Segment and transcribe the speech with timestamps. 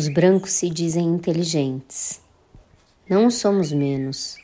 [0.00, 2.22] Os brancos se dizem inteligentes.
[3.06, 4.38] Não somos menos.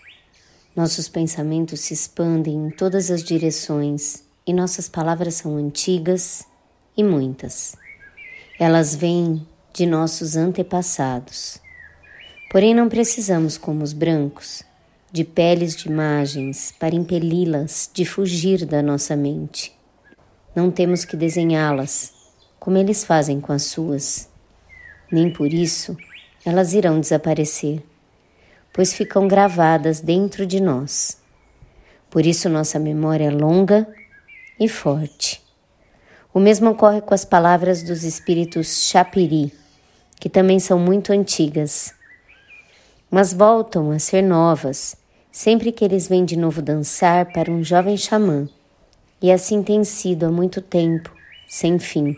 [0.77, 6.45] Nossos pensamentos se expandem em todas as direções e nossas palavras são antigas
[6.95, 7.74] e muitas.
[8.61, 11.59] Elas vêm de nossos antepassados.
[12.50, 14.62] Porém, não precisamos, como os brancos,
[15.10, 19.74] de peles de imagens para impeli-las de fugir da nossa mente.
[20.54, 22.12] Não temos que desenhá-las,
[22.60, 24.29] como eles fazem com as suas
[25.10, 25.96] nem por isso
[26.45, 27.83] elas irão desaparecer,
[28.73, 31.20] pois ficam gravadas dentro de nós.
[32.09, 33.87] Por isso nossa memória é longa
[34.59, 35.42] e forte.
[36.32, 39.52] O mesmo ocorre com as palavras dos espíritos Chapiri,
[40.20, 41.93] que também são muito antigas,
[43.10, 44.96] mas voltam a ser novas
[45.32, 48.49] sempre que eles vêm de novo dançar para um jovem xamã,
[49.21, 51.12] e assim tem sido há muito tempo,
[51.46, 52.16] sem fim.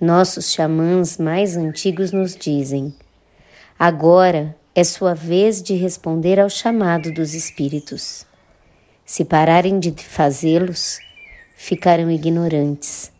[0.00, 2.94] Nossos xamãs mais antigos nos dizem:
[3.76, 8.24] agora é sua vez de responder ao chamado dos espíritos.
[9.04, 11.00] Se pararem de fazê-los,
[11.56, 13.10] ficarão ignorantes.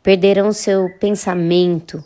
[0.00, 2.04] Perderão seu pensamento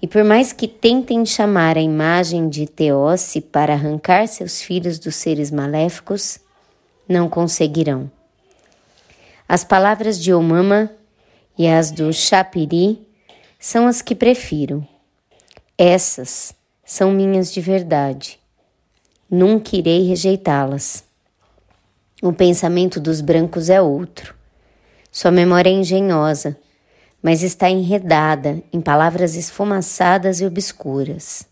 [0.00, 5.16] e, por mais que tentem chamar a imagem de Teosse para arrancar seus filhos dos
[5.16, 6.38] seres maléficos,
[7.08, 8.08] não conseguirão.
[9.48, 10.88] As palavras de Omama
[11.58, 13.09] e as do Chapiri
[13.60, 14.86] são as que prefiro.
[15.76, 18.40] Essas são minhas de verdade.
[19.30, 21.04] Nunca irei rejeitá-las.
[22.22, 24.34] O pensamento dos brancos é outro.
[25.12, 26.56] Sua memória é engenhosa,
[27.22, 31.46] mas está enredada em palavras esfumaçadas e obscuras.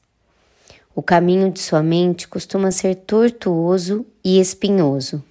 [0.95, 5.23] O caminho de sua mente costuma ser tortuoso e espinhoso.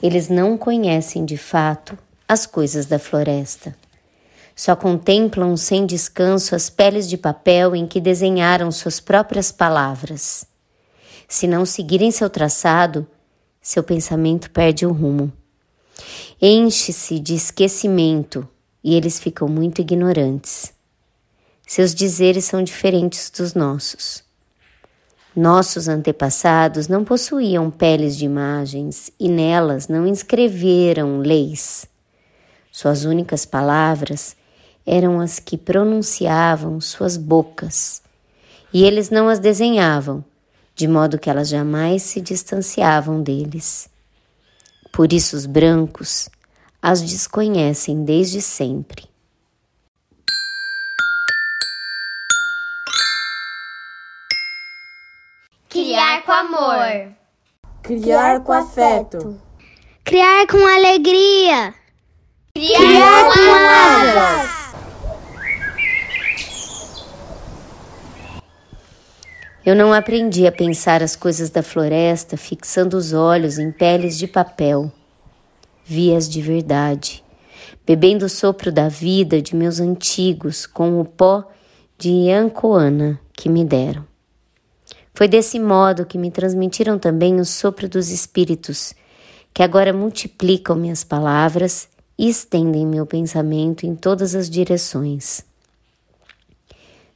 [0.00, 1.98] Eles não conhecem de fato
[2.28, 3.81] as coisas da floresta.
[4.54, 10.46] Só contemplam sem descanso as peles de papel em que desenharam suas próprias palavras.
[11.26, 13.06] Se não seguirem seu traçado,
[13.60, 15.32] seu pensamento perde o rumo.
[16.40, 18.46] Enche-se de esquecimento
[18.82, 20.72] e eles ficam muito ignorantes.
[21.66, 24.22] Seus dizeres são diferentes dos nossos.
[25.34, 31.86] Nossos antepassados não possuíam peles de imagens e nelas não inscreveram leis.
[32.70, 34.36] Suas únicas palavras
[34.86, 38.02] eram as que pronunciavam suas bocas,
[38.72, 40.24] e eles não as desenhavam,
[40.74, 43.88] de modo que elas jamais se distanciavam deles.
[44.92, 46.28] Por isso os brancos
[46.82, 49.08] as desconhecem desde sempre.
[55.68, 57.14] Criar com amor.
[57.82, 59.40] Criar com afeto.
[60.04, 61.74] Criar com alegria.
[62.54, 64.61] Criar, Criar com asas.
[69.64, 74.26] Eu não aprendi a pensar as coisas da floresta fixando os olhos em peles de
[74.26, 74.90] papel.
[75.84, 77.22] Vi-as de verdade,
[77.86, 81.44] bebendo o sopro da vida de meus antigos com o pó
[81.96, 84.04] de Yancoana que me deram.
[85.14, 88.92] Foi desse modo que me transmitiram também o sopro dos espíritos,
[89.54, 95.44] que agora multiplicam minhas palavras e estendem meu pensamento em todas as direções.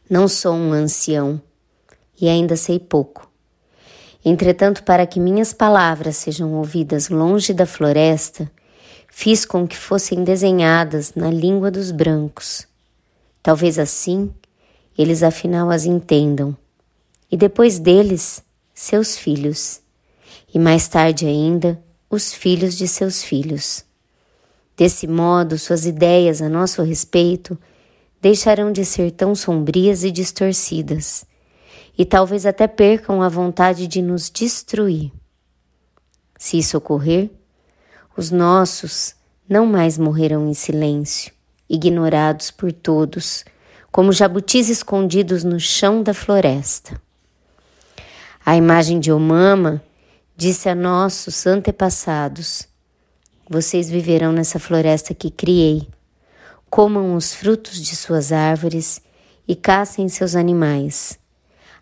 [0.09, 1.43] Não sou um ancião
[2.21, 3.31] e ainda sei pouco.
[4.25, 8.51] Entretanto, para que minhas palavras sejam ouvidas longe da floresta,
[9.09, 12.67] fiz com que fossem desenhadas na língua dos brancos.
[13.43, 14.35] Talvez assim
[14.99, 16.57] eles afinal as entendam,
[17.31, 18.43] e depois deles,
[18.75, 19.81] seus filhos,
[20.53, 23.85] e mais tarde ainda, os filhos de seus filhos.
[24.77, 27.59] Desse modo, suas ideias a nosso respeito
[28.21, 31.27] deixarão de ser tão sombrias e distorcidas
[31.97, 35.11] e talvez até percam a vontade de nos destruir.
[36.39, 37.31] Se isso ocorrer,
[38.17, 39.15] os nossos
[39.49, 41.33] não mais morrerão em silêncio,
[41.69, 43.45] ignorados por todos,
[43.91, 47.01] como jabutis escondidos no chão da floresta.
[48.45, 49.83] A imagem de Omama
[50.37, 52.69] disse a nossos antepassados:
[53.49, 55.89] Vocês viverão nessa floresta que criei.
[56.69, 59.01] Comam os frutos de suas árvores
[59.49, 61.19] e caçem seus animais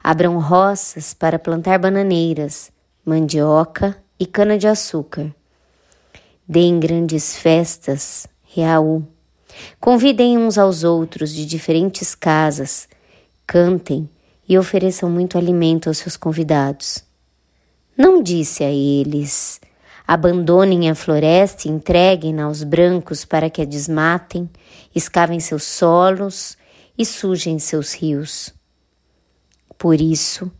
[0.07, 2.71] Abram roças para plantar bananeiras,
[3.07, 5.35] mandioca e cana-de-açúcar.
[6.47, 9.03] Deem grandes festas, real.
[9.81, 12.87] Convidem uns aos outros de diferentes casas,
[13.47, 14.07] cantem
[14.47, 17.03] e ofereçam muito alimento aos seus convidados.
[17.97, 19.59] Não disse a eles:
[20.07, 24.51] abandonem a floresta e entreguem-na aos brancos para que a desmatem,
[24.95, 26.59] escavem seus solos
[26.99, 28.54] e sujem seus rios.
[29.85, 30.51] Por isso,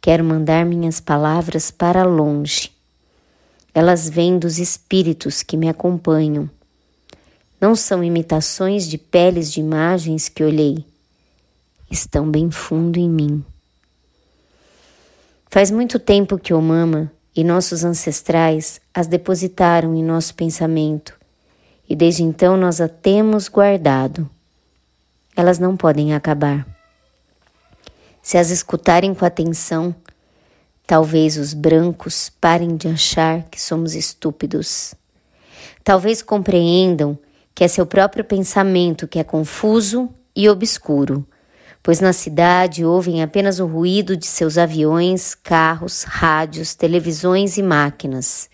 [0.00, 2.72] quero mandar minhas palavras para longe.
[3.74, 6.48] Elas vêm dos espíritos que me acompanham.
[7.60, 10.82] Não são imitações de peles de imagens que olhei.
[11.90, 13.44] Estão bem fundo em mim.
[15.50, 21.12] Faz muito tempo que o mama e nossos ancestrais as depositaram em nosso pensamento,
[21.86, 24.26] e desde então nós a temos guardado.
[25.36, 26.73] Elas não podem acabar.
[28.24, 29.94] Se as escutarem com atenção,
[30.86, 34.94] talvez os brancos parem de achar que somos estúpidos.
[35.84, 37.18] Talvez compreendam
[37.54, 41.28] que é seu próprio pensamento que é confuso e obscuro,
[41.82, 48.48] pois na cidade ouvem apenas o ruído de seus aviões, carros, rádios, televisões e máquinas.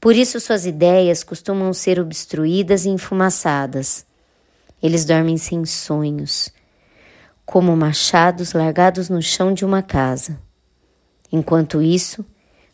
[0.00, 4.06] Por isso suas ideias costumam ser obstruídas e enfumaçadas.
[4.82, 6.53] Eles dormem sem sonhos
[7.44, 10.38] como machados largados no chão de uma casa.
[11.30, 12.24] Enquanto isso,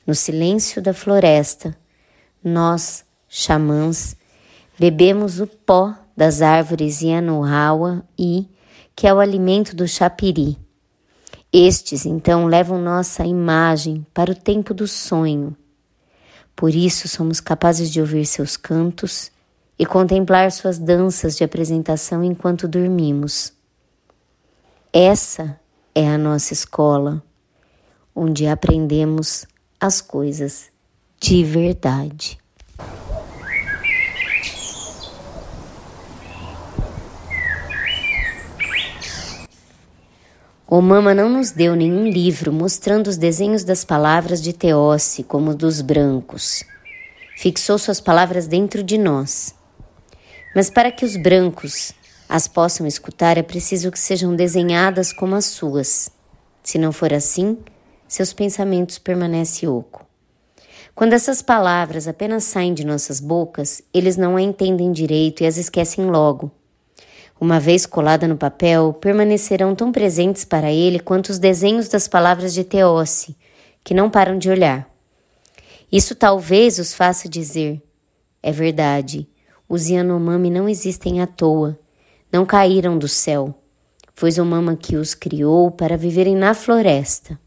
[0.07, 1.77] no silêncio da floresta,
[2.43, 4.17] nós, xamãs,
[4.79, 8.49] bebemos o pó das árvores Yanuhawa e,
[8.95, 10.59] que é o alimento do chapiri.
[11.53, 15.57] Estes, então, levam nossa imagem para o tempo do sonho.
[16.55, 19.33] Por isso somos capazes de ouvir seus cantos
[19.79, 23.53] e contemplar suas danças de apresentação enquanto dormimos.
[24.93, 25.57] Essa
[25.95, 27.23] é a nossa escola,
[28.13, 29.47] onde aprendemos
[29.79, 30.69] as coisas
[31.21, 32.41] de verdade.
[40.67, 45.55] O Mama não nos deu nenhum livro mostrando os desenhos das palavras de Teósse como
[45.55, 46.65] dos brancos.
[47.37, 49.55] Fixou suas palavras dentro de nós.
[50.53, 51.93] Mas para que os brancos
[52.33, 56.13] as possam escutar, é preciso que sejam desenhadas como as suas.
[56.63, 57.59] Se não for assim,
[58.07, 60.07] seus pensamentos permanecem oco.
[60.95, 65.57] Quando essas palavras apenas saem de nossas bocas, eles não a entendem direito e as
[65.57, 66.53] esquecem logo.
[67.41, 72.55] Uma vez colada no papel, permanecerão tão presentes para ele quanto os desenhos das palavras
[72.55, 73.37] de Teósse,
[73.83, 74.89] que não param de olhar.
[75.91, 77.83] Isso talvez os faça dizer:
[78.41, 79.29] é verdade,
[79.69, 81.77] os Yanomami não existem à toa
[82.33, 83.55] não caíram do céu.
[84.15, 87.39] Foi Zomama que os criou para viverem na floresta.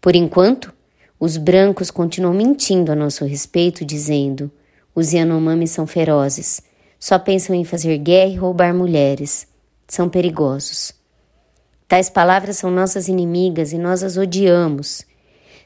[0.00, 0.72] Por enquanto,
[1.18, 4.50] os brancos continuam mentindo a nosso respeito, dizendo:
[4.94, 6.62] os Yanomami são ferozes,
[6.98, 9.46] só pensam em fazer guerra e roubar mulheres.
[9.88, 10.92] São perigosos.
[11.88, 15.06] Tais palavras são nossas inimigas e nós as odiamos.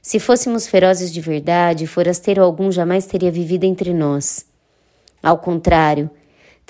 [0.00, 4.46] Se fôssemos ferozes de verdade, forasteiro algum jamais teria vivido entre nós.
[5.22, 6.10] Ao contrário,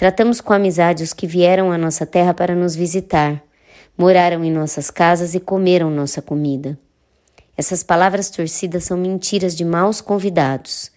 [0.02, 3.40] Tratamos com amizade os que vieram à nossa terra para nos visitar,
[3.96, 6.76] moraram em nossas casas e comeram nossa comida.
[7.56, 10.90] Essas palavras torcidas são mentiras de maus convidados.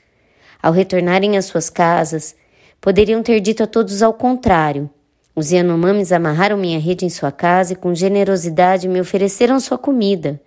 [0.59, 2.35] Ao retornarem às suas casas,
[2.81, 4.89] poderiam ter dito a todos ao contrário.
[5.35, 10.41] Os Yanomamis amarraram minha rede em sua casa e com generosidade me ofereceram sua comida.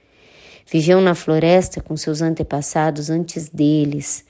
[0.67, 4.27] Viviam na floresta com seus antepassados antes deles.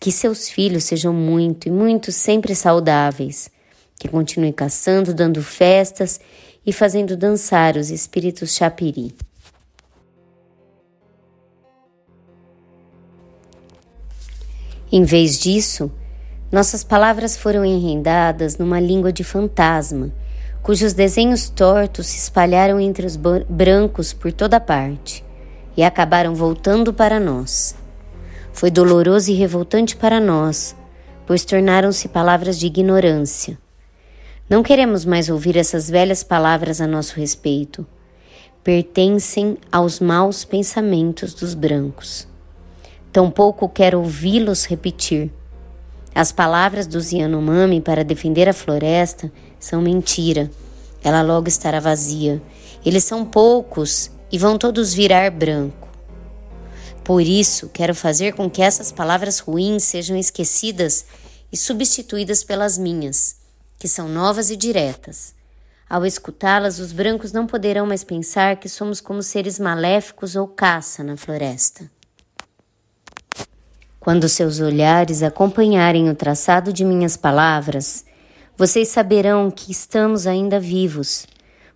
[0.00, 3.50] Que seus filhos sejam muito e muito sempre saudáveis.
[3.98, 6.20] Que continue caçando, dando festas
[6.64, 9.14] e fazendo dançar os espíritos chapiri.
[14.90, 15.90] Em vez disso,
[16.52, 20.12] nossas palavras foram enrendadas numa língua de fantasma,
[20.62, 25.24] cujos desenhos tortos se espalharam entre os brancos por toda parte
[25.76, 27.74] e acabaram voltando para nós.
[28.54, 30.76] Foi doloroso e revoltante para nós,
[31.26, 33.58] pois tornaram-se palavras de ignorância.
[34.48, 37.84] Não queremos mais ouvir essas velhas palavras a nosso respeito.
[38.62, 42.28] Pertencem aos maus pensamentos dos brancos.
[43.12, 45.32] Tampouco quero ouvi-los repetir.
[46.14, 50.48] As palavras dos Yanomami para defender a floresta são mentira.
[51.02, 52.40] Ela logo estará vazia.
[52.86, 55.83] Eles são poucos e vão todos virar branco.
[57.04, 61.04] Por isso, quero fazer com que essas palavras ruins sejam esquecidas
[61.52, 63.36] e substituídas pelas minhas,
[63.78, 65.34] que são novas e diretas.
[65.88, 71.04] Ao escutá-las, os brancos não poderão mais pensar que somos como seres maléficos ou caça
[71.04, 71.90] na floresta.
[74.00, 78.04] Quando seus olhares acompanharem o traçado de minhas palavras,
[78.56, 81.26] vocês saberão que estamos ainda vivos,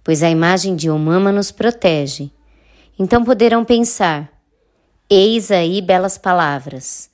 [0.03, 2.31] pois a imagem de Omama nos protege.
[2.99, 4.38] Então poderão pensar:
[5.11, 7.09] Eis aí belas palavras.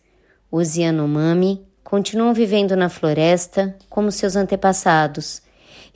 [0.50, 5.40] Os Yanomami continuam vivendo na floresta como seus antepassados,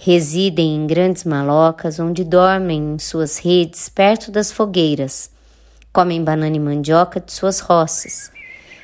[0.01, 5.29] Residem em grandes malocas onde dormem em suas redes perto das fogueiras.
[5.93, 8.31] Comem banana e mandioca de suas roças.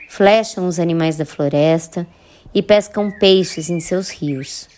[0.08, 2.04] Flecham os animais da floresta
[2.52, 4.68] e pescam peixes em seus rios.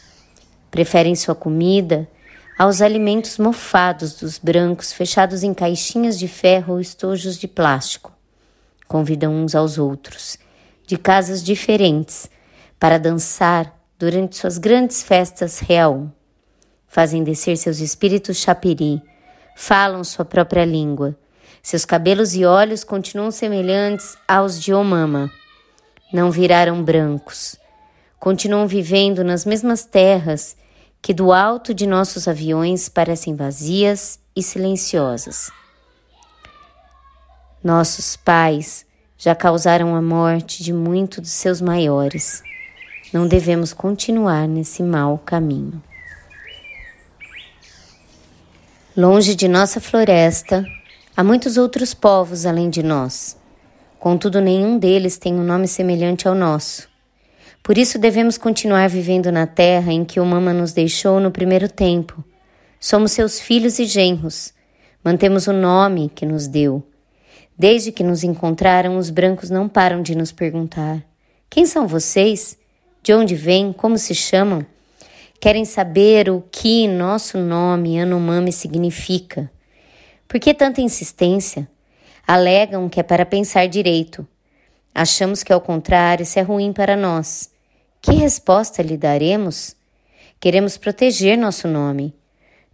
[0.71, 2.07] Preferem sua comida
[2.59, 8.16] aos alimentos mofados dos brancos fechados em caixinhas de ferro ou estojos de plástico.
[8.87, 10.39] Convidam uns aos outros,
[10.87, 12.31] de casas diferentes,
[12.79, 16.11] para dançar durante suas grandes festas real.
[16.87, 19.03] Fazem descer seus espíritos chapiri,
[19.57, 21.17] falam sua própria língua.
[21.63, 25.31] Seus cabelos e olhos continuam semelhantes aos de Omama.
[26.13, 27.57] Não viraram brancos.
[28.21, 30.57] Continuam vivendo nas mesmas terras
[31.03, 35.51] que do alto de nossos aviões parecem vazias e silenciosas.
[37.67, 38.87] Nossos pais
[39.19, 42.41] já causaram a morte de muitos dos seus maiores.
[43.13, 45.83] Não devemos continuar nesse mau caminho.
[48.97, 50.65] Longe de nossa floresta,
[51.17, 53.37] há muitos outros povos além de nós.
[53.99, 56.89] Contudo, nenhum deles tem um nome semelhante ao nosso.
[57.65, 61.69] Por isso devemos continuar vivendo na terra em que o Mama nos deixou no primeiro
[61.69, 62.23] tempo.
[62.79, 64.55] Somos seus filhos e genros.
[65.03, 66.87] Mantemos o nome que nos deu.
[67.59, 71.03] Desde que nos encontraram, os brancos não param de nos perguntar:
[71.49, 72.59] Quem são vocês?
[73.03, 73.73] De onde vêm?
[73.73, 74.67] Como se chamam?
[75.41, 79.51] Querem saber o que nosso nome Anomami significa.
[80.27, 81.69] Por que tanta insistência?
[82.27, 84.27] Alegam que é para pensar direito.
[84.95, 87.51] Achamos que, ao contrário, isso é ruim para nós.
[88.03, 89.77] Que resposta lhe daremos?
[90.41, 92.15] Queremos proteger nosso nome.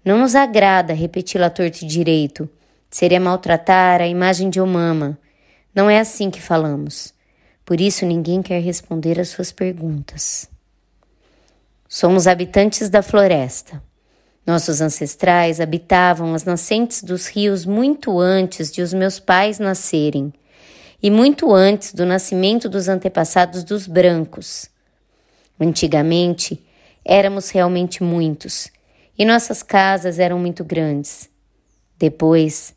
[0.05, 2.49] Não nos agrada repeti-lo à torta e direito.
[2.93, 5.19] Seria maltratar a imagem de Omama.
[5.75, 7.15] Não é assim que falamos.
[7.65, 10.47] Por isso ninguém quer responder às suas perguntas.
[11.89, 13.83] Somos habitantes da floresta.
[14.47, 20.31] Nossos ancestrais habitavam as nascentes dos rios muito antes de os meus pais nascerem
[21.03, 24.69] e muito antes do nascimento dos antepassados dos brancos.
[25.59, 26.63] Antigamente,
[27.03, 28.69] éramos realmente muitos
[29.19, 31.31] e nossas casas eram muito grandes.
[31.99, 32.75] Depois,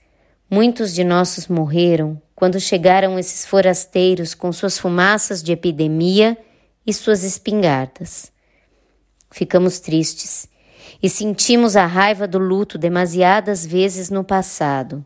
[0.50, 6.38] muitos de nossos morreram quando chegaram esses forasteiros com suas fumaças de epidemia
[6.86, 8.32] e suas espingardas.
[9.32, 10.48] Ficamos tristes
[11.02, 15.04] e sentimos a raiva do luto demasiadas vezes no passado.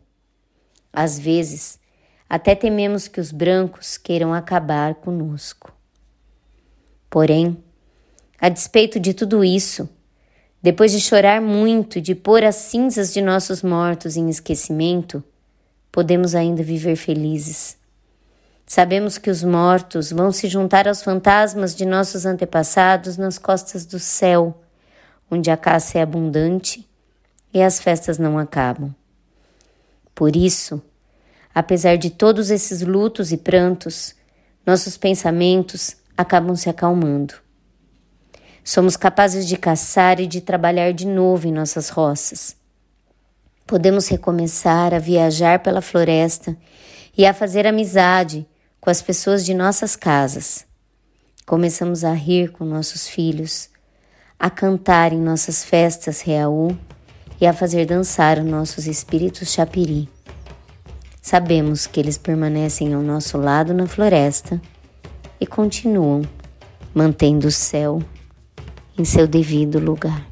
[0.92, 1.80] Às vezes,
[2.30, 5.74] até tememos que os brancos queiram acabar conosco.
[7.10, 7.58] Porém,
[8.40, 9.90] a despeito de tudo isso,
[10.62, 15.24] depois de chorar muito de pôr as cinzas de nossos mortos em esquecimento,
[15.92, 17.78] podemos ainda viver felizes.
[18.66, 23.98] Sabemos que os mortos vão se juntar aos fantasmas de nossos antepassados nas costas do
[23.98, 24.62] céu,
[25.32, 26.88] onde a caça é abundante
[27.54, 28.94] e as festas não acabam.
[30.14, 30.82] Por isso,
[31.56, 34.14] apesar de todos esses lutos e prantos,
[34.66, 37.34] nossos pensamentos acabam se acalmando.
[38.70, 42.56] Somos capazes de caçar e de trabalhar de novo em nossas roças.
[43.66, 46.56] Podemos recomeçar a viajar pela floresta
[47.18, 48.48] e a fazer amizade
[48.80, 50.68] com as pessoas de nossas casas.
[51.48, 53.72] Começamos a rir com nossos filhos,
[54.40, 56.78] a cantar em nossas festas reaú
[57.42, 60.08] e a fazer dançar os nossos espíritos chapiri.
[61.20, 64.62] Sabemos que eles permanecem ao nosso lado na floresta
[65.42, 66.22] e continuam
[66.94, 68.00] mantendo o céu
[69.00, 70.28] em seu devido lugar.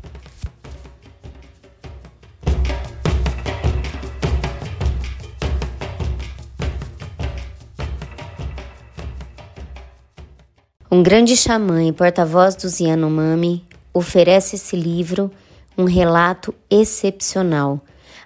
[10.92, 15.32] Um grande xamã e porta-voz dos Yanomami oferece esse livro
[15.78, 17.80] um relato excepcional,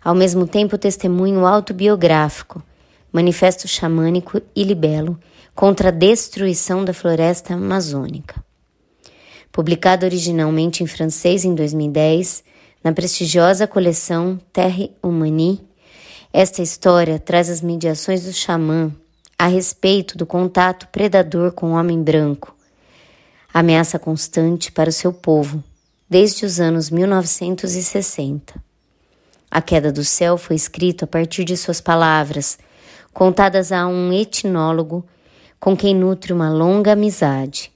[0.04, 2.64] ao mesmo tempo testemunho autobiográfico,
[3.12, 5.20] manifesto xamânico e libelo
[5.54, 8.42] contra a destruição da floresta amazônica.
[9.52, 12.44] Publicado originalmente em francês em 2010,
[12.82, 15.60] na prestigiosa coleção Terre Humanie,
[16.32, 18.96] esta história traz as mediações do xamã
[19.38, 22.56] a respeito do contato predador com o homem branco,
[23.54, 25.62] ameaça constante para o seu povo
[26.10, 28.54] desde os anos 1960.
[29.50, 32.58] A queda do céu foi escrito a partir de suas palavras,
[33.14, 35.06] contadas a um etnólogo
[35.60, 37.70] com quem nutre uma longa amizade.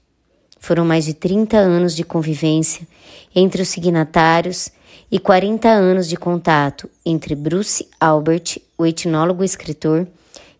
[0.58, 2.86] Foram mais de 30 anos de convivência
[3.34, 4.70] entre os signatários
[5.10, 10.06] e 40 anos de contato entre Bruce Albert, o etnólogo escritor,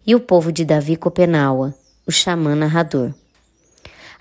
[0.06, 1.74] e o povo de Davi Copenaua,
[2.06, 3.12] o xamã narrador.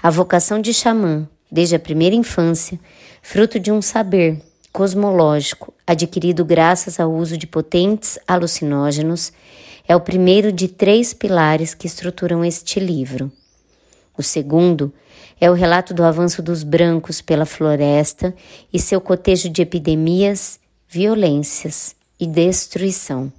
[0.01, 2.79] A vocação de xamã, desde a primeira infância,
[3.21, 4.41] fruto de um saber
[4.73, 9.31] cosmológico, adquirido graças ao uso de potentes alucinógenos,
[9.87, 13.31] é o primeiro de três pilares que estruturam este livro.
[14.17, 14.91] O segundo
[15.39, 18.33] é o relato do avanço dos brancos pela floresta
[18.71, 23.31] e seu cotejo de epidemias, violências e destruição.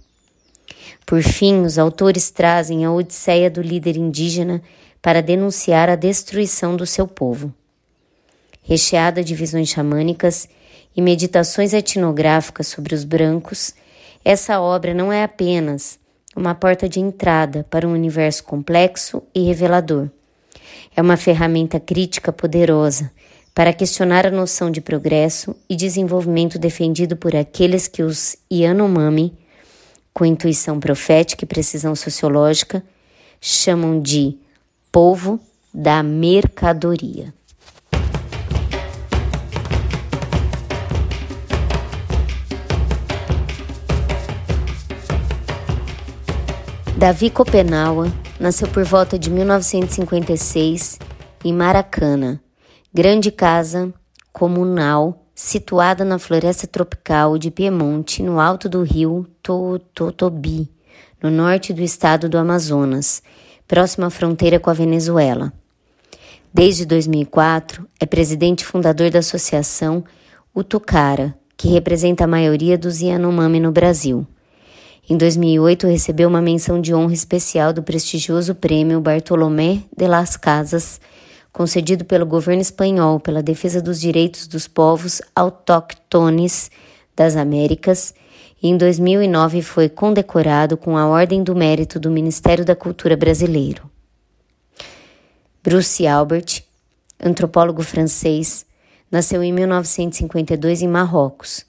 [1.07, 4.63] Por fim, os autores trazem a odisseia do líder indígena
[5.01, 7.53] para denunciar a destruição do seu povo.
[8.63, 10.49] Recheada de visões xamânicas
[10.95, 13.75] e meditações etnográficas sobre os brancos,
[14.25, 15.99] essa obra não é apenas
[16.35, 20.11] uma porta de entrada para um universo complexo e revelador
[20.97, 23.13] é uma ferramenta crítica poderosa
[23.55, 29.37] para questionar a noção de progresso e desenvolvimento defendido por aqueles que os Yanomami,
[30.13, 32.83] com intuição profética e precisão sociológica,
[33.41, 34.39] chamam de
[34.91, 35.39] povo
[35.73, 37.33] da mercadoria.
[46.97, 50.99] Davi Copenaua nasceu por volta de 1956
[51.45, 52.41] em Maracana,
[52.93, 53.93] grande casa
[54.33, 60.71] comunal situada na floresta tropical de Piemonte, no alto do rio Totobi,
[61.23, 63.23] no norte do estado do Amazonas,
[63.69, 65.53] próximo à fronteira com a Venezuela.
[66.53, 70.03] Desde 2004, é presidente fundador da associação
[70.55, 74.27] Utucara, que representa a maioria dos Yanomami no Brasil.
[75.09, 81.01] Em 2008, recebeu uma menção de honra especial do prestigioso prêmio Bartolomé de las Casas,
[81.53, 86.73] concedido pelo governo espanhol pela defesa dos direitos dos povos autóctones
[87.15, 88.13] das Américas,
[88.61, 93.89] e em 2009 foi condecorado com a Ordem do Mérito do Ministério da Cultura Brasileiro.
[95.63, 96.65] Bruce Albert,
[97.23, 98.67] antropólogo francês,
[99.09, 101.65] nasceu em 1952 em Marrocos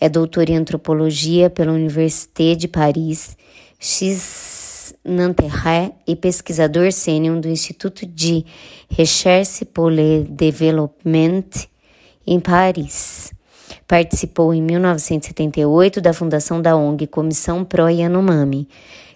[0.00, 3.36] é doutor em antropologia pela Université de Paris,
[3.78, 8.44] X Nanterre e pesquisador sênior do Instituto de
[8.90, 11.48] Recherche pour le Développement
[12.26, 13.32] em Paris.
[13.86, 18.68] Participou em 1978 da fundação da ONG Comissão Pro Yanomami,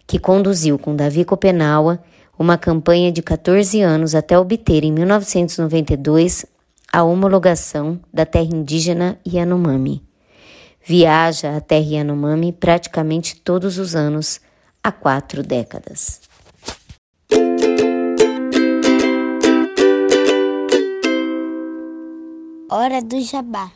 [0.07, 2.03] que conduziu com Davi Copenaua
[2.39, 6.47] uma campanha de 14 anos até obter em 1992
[6.93, 10.12] a homologação da terra indígena Yanomami.
[10.85, 14.41] Viaja a terra Yanomami praticamente todos os anos
[14.83, 16.21] há quatro décadas.
[22.69, 23.71] Hora do Jabá.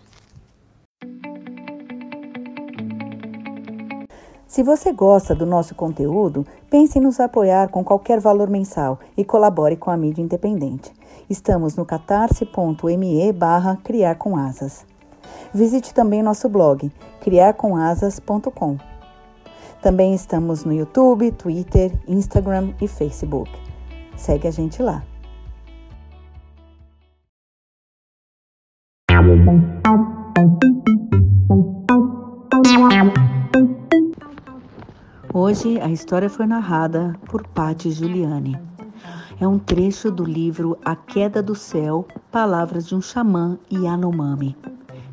[4.48, 9.24] Se você gosta do nosso conteúdo, pense em nos apoiar com qualquer valor mensal e
[9.24, 10.90] colabore com a mídia independente.
[11.30, 14.95] Estamos no catarse.me barra criar com asas.
[15.52, 18.78] Visite também nosso blog criarcomasas.com.
[19.82, 23.50] Também estamos no YouTube, Twitter, Instagram e Facebook.
[24.16, 25.02] Segue a gente lá.
[35.32, 38.58] Hoje a história foi narrada por Patti Giuliani.
[39.40, 44.56] É um trecho do livro A Queda do Céu, Palavras de um Xamã Yanomami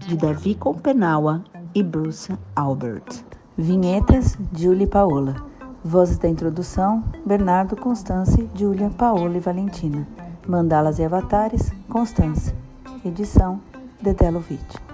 [0.06, 3.24] de Davi Compenaua e Bruce Albert.
[3.58, 5.36] Vinhetas, Julie Paola.
[5.84, 10.08] Vozes da introdução, Bernardo Constance, Júlia, Paola e Valentina.
[10.48, 12.54] Mandalas e avatares, Constance.
[13.04, 13.60] Edição,
[14.02, 14.93] Dedelovitch.